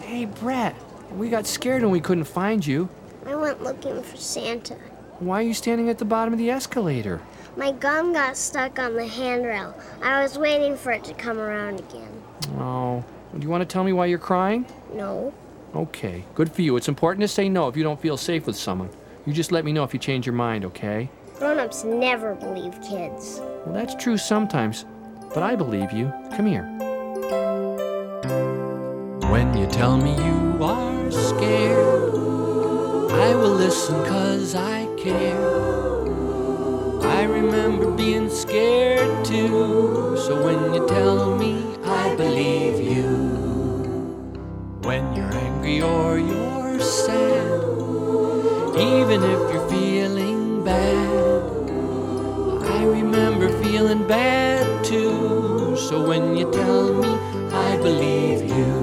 Hey, 0.00 0.26
Brett. 0.26 0.74
We 1.16 1.28
got 1.30 1.46
scared 1.46 1.82
when 1.82 1.90
we 1.90 2.00
couldn't 2.00 2.24
find 2.24 2.64
you. 2.66 2.88
I 3.26 3.34
went 3.34 3.62
looking 3.62 4.02
for 4.02 4.16
Santa. 4.16 4.74
Why 5.18 5.40
are 5.40 5.46
you 5.46 5.54
standing 5.54 5.88
at 5.88 5.98
the 5.98 6.04
bottom 6.04 6.32
of 6.32 6.38
the 6.38 6.50
escalator? 6.50 7.20
My 7.56 7.72
gum 7.72 8.12
got 8.12 8.36
stuck 8.36 8.78
on 8.78 8.94
the 8.94 9.06
handrail. 9.06 9.74
I 10.02 10.22
was 10.22 10.36
waiting 10.38 10.76
for 10.76 10.92
it 10.92 11.02
to 11.04 11.14
come 11.14 11.38
around 11.38 11.80
again. 11.80 12.22
Oh, 12.58 13.02
do 13.32 13.42
you 13.42 13.48
want 13.48 13.62
to 13.62 13.66
tell 13.66 13.82
me 13.82 13.94
why 13.94 14.06
you're 14.06 14.18
crying? 14.18 14.66
No. 14.92 15.32
Okay, 15.74 16.24
good 16.34 16.52
for 16.52 16.60
you. 16.60 16.76
It's 16.76 16.88
important 16.88 17.22
to 17.22 17.28
say 17.28 17.48
no 17.48 17.66
if 17.68 17.76
you 17.76 17.82
don't 17.82 18.00
feel 18.00 18.18
safe 18.18 18.46
with 18.46 18.56
someone. 18.56 18.90
You 19.24 19.32
just 19.32 19.52
let 19.52 19.64
me 19.64 19.72
know 19.72 19.84
if 19.84 19.94
you 19.94 19.98
change 19.98 20.26
your 20.26 20.34
mind, 20.34 20.66
okay? 20.66 21.08
Grown-ups 21.38 21.84
never 21.84 22.34
believe 22.34 22.74
kids. 22.82 23.40
Well, 23.64 23.72
that's 23.74 23.94
true 23.94 24.18
sometimes, 24.18 24.84
but 25.32 25.42
I 25.42 25.56
believe 25.56 25.92
you. 25.92 26.12
Come 26.36 26.46
here. 26.46 26.64
When 29.30 29.56
you 29.56 29.66
tell 29.66 29.96
me 29.96 30.14
you 30.14 30.62
are 30.62 31.10
scared, 31.10 32.14
I 33.12 33.34
will 33.34 33.54
listen 33.54 34.04
cause 34.04 34.54
I 34.54 34.86
care. 34.98 35.95
I 37.16 37.22
remember 37.22 37.90
being 37.90 38.28
scared 38.28 39.24
too, 39.24 40.18
so 40.18 40.44
when 40.44 40.74
you 40.74 40.86
tell 40.86 41.34
me, 41.34 41.64
I 41.82 42.14
believe 42.14 42.78
you. 42.78 43.08
When 44.82 45.14
you're 45.14 45.34
angry 45.34 45.80
or 45.80 46.18
you're 46.18 46.78
sad, 46.78 47.62
even 48.76 49.22
if 49.34 49.40
you're 49.50 49.68
feeling 49.70 50.62
bad, 50.62 51.42
I 52.76 52.84
remember 52.84 53.48
feeling 53.64 54.06
bad 54.06 54.84
too. 54.84 55.74
So 55.88 56.06
when 56.06 56.36
you 56.36 56.52
tell 56.52 56.92
me, 56.92 57.08
I 57.50 57.78
believe 57.78 58.42
you. 58.58 58.74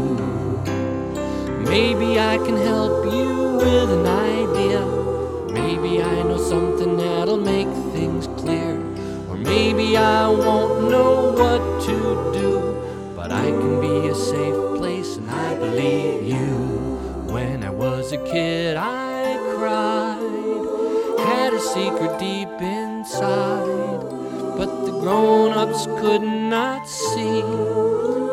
Maybe 1.69 2.19
I 2.19 2.37
can 2.37 2.57
help 2.57 3.05
you 3.13 3.57
with 3.57 3.89
an 3.99 4.07
idea. 4.07 4.81
Maybe 5.53 6.01
I 6.01 6.23
know 6.23 6.39
something 6.39 6.97
that'll 6.97 7.37
make 7.37 7.82
things 7.93 8.25
clear. 8.41 8.73
Or 9.29 9.37
maybe 9.37 9.95
I 9.95 10.27
won't 10.27 10.89
know 10.89 11.31
what 11.41 11.61
to 11.87 11.97
do. 12.39 12.51
But 13.15 13.31
I 13.31 13.45
can 13.45 13.79
be 13.79 14.09
a 14.09 14.15
safe 14.15 14.59
place, 14.77 15.17
and 15.17 15.29
I 15.29 15.55
believe 15.55 16.23
you. 16.23 16.53
When 17.35 17.63
I 17.63 17.69
was 17.69 18.11
a 18.11 18.17
kid, 18.17 18.75
I 18.77 19.37
cried. 19.55 21.19
Had 21.27 21.53
a 21.53 21.61
secret 21.61 22.19
deep 22.19 22.53
inside. 22.59 24.01
But 24.57 24.71
the 24.85 24.93
grown 24.99 25.51
ups 25.51 25.85
could 26.01 26.23
not 26.23 26.87
see. 26.87 27.41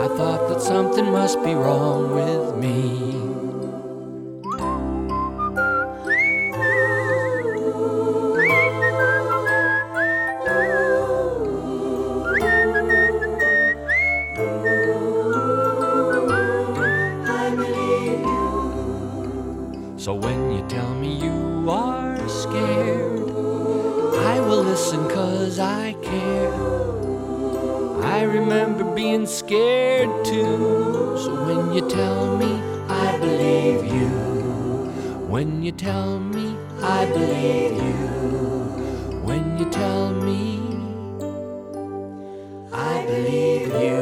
I 0.04 0.08
thought 0.16 0.48
that 0.48 0.62
something 0.62 1.04
must 1.12 1.42
be 1.44 1.54
wrong 1.54 2.14
with 2.14 2.56
me. 2.56 3.39
need 37.40 37.76
you. 37.76 38.00
When 39.24 39.58
you 39.58 39.68
tell 39.70 40.10
me, 40.12 40.60
I 42.72 43.04
believe 43.06 43.68
you. 43.68 44.00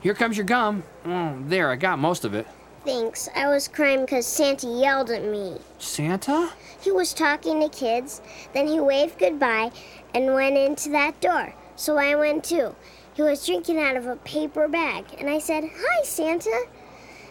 Here 0.00 0.14
comes 0.14 0.36
your 0.36 0.46
gum. 0.46 0.84
Mm, 1.04 1.48
there, 1.48 1.70
I 1.70 1.76
got 1.76 1.98
most 1.98 2.24
of 2.24 2.34
it. 2.34 2.46
Thanks. 2.84 3.28
I 3.34 3.48
was 3.48 3.66
crying 3.66 4.02
because 4.02 4.24
Santa 4.26 4.68
yelled 4.68 5.10
at 5.10 5.24
me. 5.24 5.58
Santa? 5.78 6.50
He 6.80 6.92
was 6.92 7.12
talking 7.12 7.60
to 7.60 7.68
kids, 7.68 8.22
then 8.52 8.68
he 8.68 8.78
waved 8.78 9.18
goodbye 9.18 9.72
and 10.14 10.32
went 10.34 10.56
into 10.56 10.90
that 10.90 11.20
door. 11.20 11.52
So 11.74 11.96
I 11.98 12.14
went 12.14 12.44
too. 12.44 12.76
He 13.16 13.22
was 13.22 13.46
drinking 13.46 13.78
out 13.78 13.96
of 13.96 14.06
a 14.06 14.16
paper 14.16 14.68
bag, 14.68 15.06
and 15.18 15.30
I 15.30 15.38
said, 15.38 15.64
Hi, 15.74 16.04
Santa. 16.04 16.66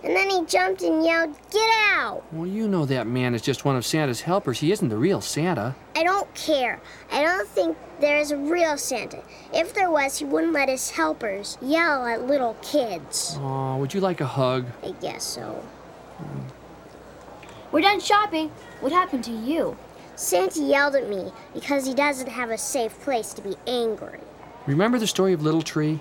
And 0.04 0.16
then 0.16 0.32
he 0.32 0.44
jumped 0.46 0.82
and 0.82 1.06
yelled, 1.06 1.38
Get 1.52 1.70
out! 1.92 2.24
Well, 2.34 2.48
you 2.48 2.68
know 2.68 2.88
that 2.88 3.06
man 3.06 3.36
is 3.36 3.44
just 3.44 3.66
one 3.66 3.76
of 3.76 3.86
Santa's 3.86 4.22
helpers. 4.22 4.60
He 4.60 4.72
isn't 4.72 4.90
the 4.90 4.98
real 4.98 5.22
Santa. 5.22 5.76
I 5.96 6.04
don't 6.04 6.34
care. 6.34 6.82
I 7.12 7.22
don't 7.22 7.48
think 7.48 7.78
there 8.00 8.18
is 8.18 8.32
a 8.32 8.38
real 8.38 8.80
Santa. 8.80 9.22
If 9.54 9.76
there 9.76 9.92
was, 9.92 10.18
he 10.18 10.26
wouldn't 10.26 10.54
let 10.54 10.70
his 10.70 10.90
helpers 10.90 11.56
yell 11.62 12.08
at 12.08 12.26
little 12.26 12.58
kids. 12.64 13.38
Oh, 13.40 13.78
would 13.78 13.94
you 13.94 14.00
like 14.00 14.22
a 14.22 14.26
hug? 14.26 14.66
I 14.84 14.90
guess 15.02 15.24
so. 15.24 15.64
Hmm. 16.18 16.42
We're 17.72 17.82
done 17.82 18.00
shopping. 18.00 18.50
What 18.80 18.92
happened 18.92 19.24
to 19.26 19.32
you? 19.32 19.78
Santa 20.16 20.62
yelled 20.62 20.96
at 20.96 21.08
me 21.08 21.32
because 21.54 21.86
he 21.86 21.94
doesn't 21.94 22.30
have 22.30 22.50
a 22.50 22.58
safe 22.58 23.00
place 23.02 23.34
to 23.34 23.44
be 23.44 23.56
angry. 23.68 24.20
Remember 24.68 24.98
the 24.98 25.08
story 25.08 25.34
of 25.34 25.44
Little 25.44 25.62
Tree? 25.62 26.00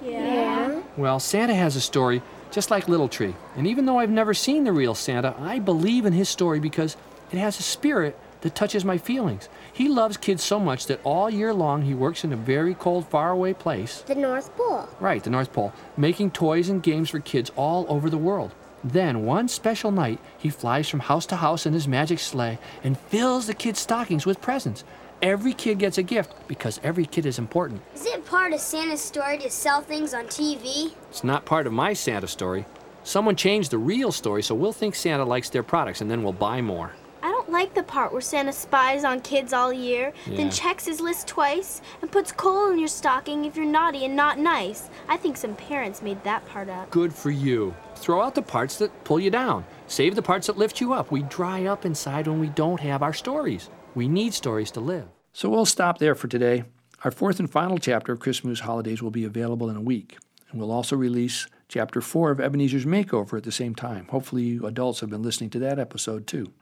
Yeah? 0.00 0.80
Well, 0.96 1.20
Santa 1.20 1.54
has 1.54 1.76
a 1.76 1.80
story 1.80 2.22
just 2.50 2.70
like 2.70 2.88
Little 2.88 3.08
Tree. 3.08 3.34
And 3.56 3.66
even 3.66 3.84
though 3.84 3.98
I've 3.98 4.10
never 4.10 4.32
seen 4.32 4.64
the 4.64 4.72
real 4.72 4.94
Santa, 4.94 5.34
I 5.38 5.58
believe 5.58 6.06
in 6.06 6.14
his 6.14 6.28
story 6.28 6.58
because 6.58 6.96
it 7.30 7.38
has 7.38 7.58
a 7.58 7.62
spirit 7.62 8.18
that 8.40 8.54
touches 8.54 8.86
my 8.86 8.96
feelings. 8.96 9.50
He 9.70 9.88
loves 9.88 10.16
kids 10.16 10.42
so 10.42 10.58
much 10.58 10.86
that 10.86 11.00
all 11.04 11.28
year 11.28 11.52
long 11.52 11.82
he 11.82 11.92
works 11.92 12.24
in 12.24 12.32
a 12.32 12.36
very 12.36 12.74
cold, 12.74 13.06
faraway 13.06 13.52
place. 13.52 14.00
The 14.06 14.14
North 14.14 14.56
Pole. 14.56 14.88
Right, 14.98 15.22
the 15.22 15.30
North 15.30 15.52
Pole, 15.52 15.74
making 15.96 16.30
toys 16.30 16.70
and 16.70 16.82
games 16.82 17.10
for 17.10 17.20
kids 17.20 17.50
all 17.56 17.84
over 17.88 18.08
the 18.08 18.16
world. 18.16 18.54
Then, 18.84 19.26
one 19.26 19.48
special 19.48 19.90
night, 19.90 20.20
he 20.38 20.48
flies 20.48 20.88
from 20.88 21.00
house 21.00 21.26
to 21.26 21.36
house 21.36 21.66
in 21.66 21.72
his 21.72 21.88
magic 21.88 22.18
sleigh 22.18 22.58
and 22.84 22.98
fills 22.98 23.46
the 23.46 23.54
kids' 23.54 23.80
stockings 23.80 24.24
with 24.24 24.40
presents. 24.40 24.84
Every 25.22 25.54
kid 25.54 25.78
gets 25.78 25.98
a 25.98 26.02
gift 26.02 26.32
because 26.46 26.78
every 26.82 27.06
kid 27.06 27.26
is 27.26 27.38
important. 27.38 27.80
Is 27.94 28.06
it 28.06 28.24
part 28.26 28.52
of 28.52 28.60
Santa's 28.60 29.00
story 29.00 29.38
to 29.38 29.50
sell 29.50 29.80
things 29.80 30.12
on 30.14 30.26
TV? 30.26 30.92
It's 31.10 31.24
not 31.24 31.44
part 31.46 31.66
of 31.66 31.72
my 31.72 31.94
Santa 31.94 32.28
story. 32.28 32.66
Someone 33.02 33.34
changed 33.36 33.70
the 33.70 33.78
real 33.78 34.12
story, 34.12 34.42
so 34.42 34.54
we'll 34.54 34.72
think 34.72 34.94
Santa 34.94 35.24
likes 35.24 35.48
their 35.48 35.62
products 35.62 36.00
and 36.00 36.10
then 36.10 36.22
we'll 36.22 36.32
buy 36.32 36.60
more. 36.60 36.92
I 37.22 37.30
don't 37.30 37.50
like 37.50 37.72
the 37.74 37.82
part 37.82 38.12
where 38.12 38.20
Santa 38.20 38.52
spies 38.52 39.04
on 39.04 39.20
kids 39.20 39.52
all 39.52 39.72
year, 39.72 40.12
Yeah. 40.26 40.36
then 40.36 40.50
checks 40.50 40.84
his 40.84 41.00
list 41.00 41.26
twice, 41.26 41.80
and 42.02 42.12
puts 42.12 42.30
coal 42.30 42.70
in 42.70 42.78
your 42.78 42.86
stocking 42.88 43.44
if 43.46 43.56
you're 43.56 43.64
naughty 43.64 44.04
and 44.04 44.14
not 44.14 44.38
nice. 44.38 44.90
I 45.08 45.16
think 45.16 45.36
some 45.36 45.54
parents 45.56 46.02
made 46.02 46.22
that 46.24 46.46
part 46.46 46.68
up. 46.68 46.90
Good 46.90 47.12
for 47.14 47.30
you. 47.30 47.74
Throw 47.96 48.22
out 48.22 48.34
the 48.34 48.42
parts 48.42 48.76
that 48.78 49.04
pull 49.04 49.18
you 49.18 49.30
down. 49.30 49.64
Save 49.86 50.14
the 50.14 50.22
parts 50.22 50.46
that 50.48 50.58
lift 50.58 50.80
you 50.80 50.92
up. 50.92 51.10
We 51.10 51.22
dry 51.22 51.64
up 51.64 51.84
inside 51.86 52.26
when 52.28 52.38
we 52.38 52.48
don't 52.48 52.80
have 52.80 53.02
our 53.02 53.14
stories. 53.14 53.70
We 53.96 54.08
need 54.08 54.34
stories 54.34 54.70
to 54.72 54.80
live. 54.80 55.08
So 55.32 55.48
we'll 55.48 55.64
stop 55.64 55.96
there 55.96 56.14
for 56.14 56.28
today. 56.28 56.64
Our 57.02 57.10
fourth 57.10 57.40
and 57.40 57.50
final 57.50 57.78
chapter 57.78 58.12
of 58.12 58.20
Christmas 58.20 58.60
Holidays 58.60 59.00
will 59.00 59.10
be 59.10 59.24
available 59.24 59.70
in 59.70 59.76
a 59.76 59.80
week. 59.80 60.18
And 60.50 60.60
we'll 60.60 60.70
also 60.70 60.94
release 60.96 61.46
chapter 61.66 62.02
four 62.02 62.30
of 62.30 62.38
Ebenezer's 62.38 62.84
Makeover 62.84 63.38
at 63.38 63.44
the 63.44 63.50
same 63.50 63.74
time. 63.74 64.06
Hopefully, 64.08 64.42
you 64.42 64.66
adults 64.66 65.00
have 65.00 65.08
been 65.08 65.22
listening 65.22 65.48
to 65.48 65.58
that 65.60 65.78
episode 65.78 66.26
too. 66.26 66.52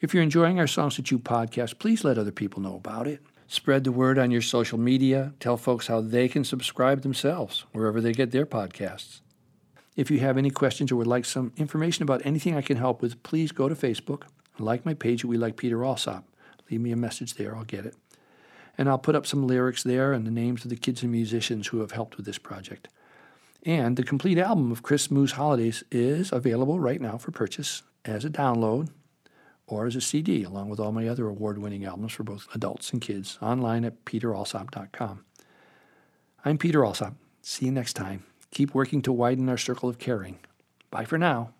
If 0.00 0.14
you're 0.14 0.22
enjoying 0.22 0.60
our 0.60 0.68
Songs 0.68 0.94
to 0.94 1.02
Chew 1.02 1.18
podcast, 1.18 1.80
please 1.80 2.04
let 2.04 2.16
other 2.16 2.30
people 2.30 2.62
know 2.62 2.76
about 2.76 3.08
it. 3.08 3.24
Spread 3.48 3.82
the 3.82 3.90
word 3.90 4.16
on 4.16 4.30
your 4.30 4.40
social 4.40 4.78
media. 4.78 5.34
Tell 5.40 5.56
folks 5.56 5.88
how 5.88 6.00
they 6.00 6.28
can 6.28 6.44
subscribe 6.44 7.02
themselves 7.02 7.64
wherever 7.72 8.00
they 8.00 8.12
get 8.12 8.30
their 8.30 8.46
podcasts. 8.46 9.20
If 9.96 10.12
you 10.12 10.20
have 10.20 10.38
any 10.38 10.50
questions 10.50 10.92
or 10.92 10.96
would 10.96 11.08
like 11.08 11.24
some 11.24 11.52
information 11.56 12.04
about 12.04 12.24
anything 12.24 12.56
I 12.56 12.62
can 12.62 12.76
help 12.76 13.02
with, 13.02 13.20
please 13.24 13.50
go 13.50 13.68
to 13.68 13.74
Facebook 13.74 14.28
like 14.60 14.86
my 14.86 14.94
page 14.94 15.24
We 15.24 15.36
Like 15.36 15.56
Peter 15.56 15.84
Alsop. 15.84 16.24
Leave 16.70 16.80
me 16.80 16.92
a 16.92 16.96
message 16.96 17.34
there, 17.34 17.56
I'll 17.56 17.64
get 17.64 17.86
it. 17.86 17.96
And 18.78 18.88
I'll 18.88 18.98
put 18.98 19.14
up 19.14 19.26
some 19.26 19.46
lyrics 19.46 19.82
there 19.82 20.12
and 20.12 20.26
the 20.26 20.30
names 20.30 20.64
of 20.64 20.70
the 20.70 20.76
kids 20.76 21.02
and 21.02 21.12
musicians 21.12 21.68
who 21.68 21.80
have 21.80 21.92
helped 21.92 22.16
with 22.16 22.26
this 22.26 22.38
project. 22.38 22.88
And 23.64 23.96
the 23.96 24.02
complete 24.02 24.38
album 24.38 24.72
of 24.72 24.82
Chris 24.82 25.10
Moose 25.10 25.32
Holidays 25.32 25.84
is 25.90 26.32
available 26.32 26.80
right 26.80 27.00
now 27.00 27.18
for 27.18 27.30
purchase 27.30 27.82
as 28.04 28.24
a 28.24 28.30
download 28.30 28.88
or 29.66 29.86
as 29.86 29.96
a 29.96 30.00
CD, 30.00 30.42
along 30.42 30.68
with 30.68 30.80
all 30.80 30.92
my 30.92 31.06
other 31.06 31.28
award 31.28 31.58
winning 31.58 31.84
albums 31.84 32.12
for 32.12 32.24
both 32.24 32.48
adults 32.54 32.92
and 32.92 33.00
kids, 33.00 33.38
online 33.40 33.84
at 33.84 34.04
peteralsop.com. 34.04 35.24
I'm 36.44 36.58
Peter 36.58 36.84
Alsop. 36.84 37.14
See 37.42 37.66
you 37.66 37.72
next 37.72 37.94
time. 37.94 38.24
Keep 38.50 38.74
working 38.74 39.02
to 39.02 39.12
widen 39.12 39.48
our 39.48 39.58
circle 39.58 39.88
of 39.88 39.98
caring. 39.98 40.38
Bye 40.90 41.04
for 41.04 41.18
now. 41.18 41.50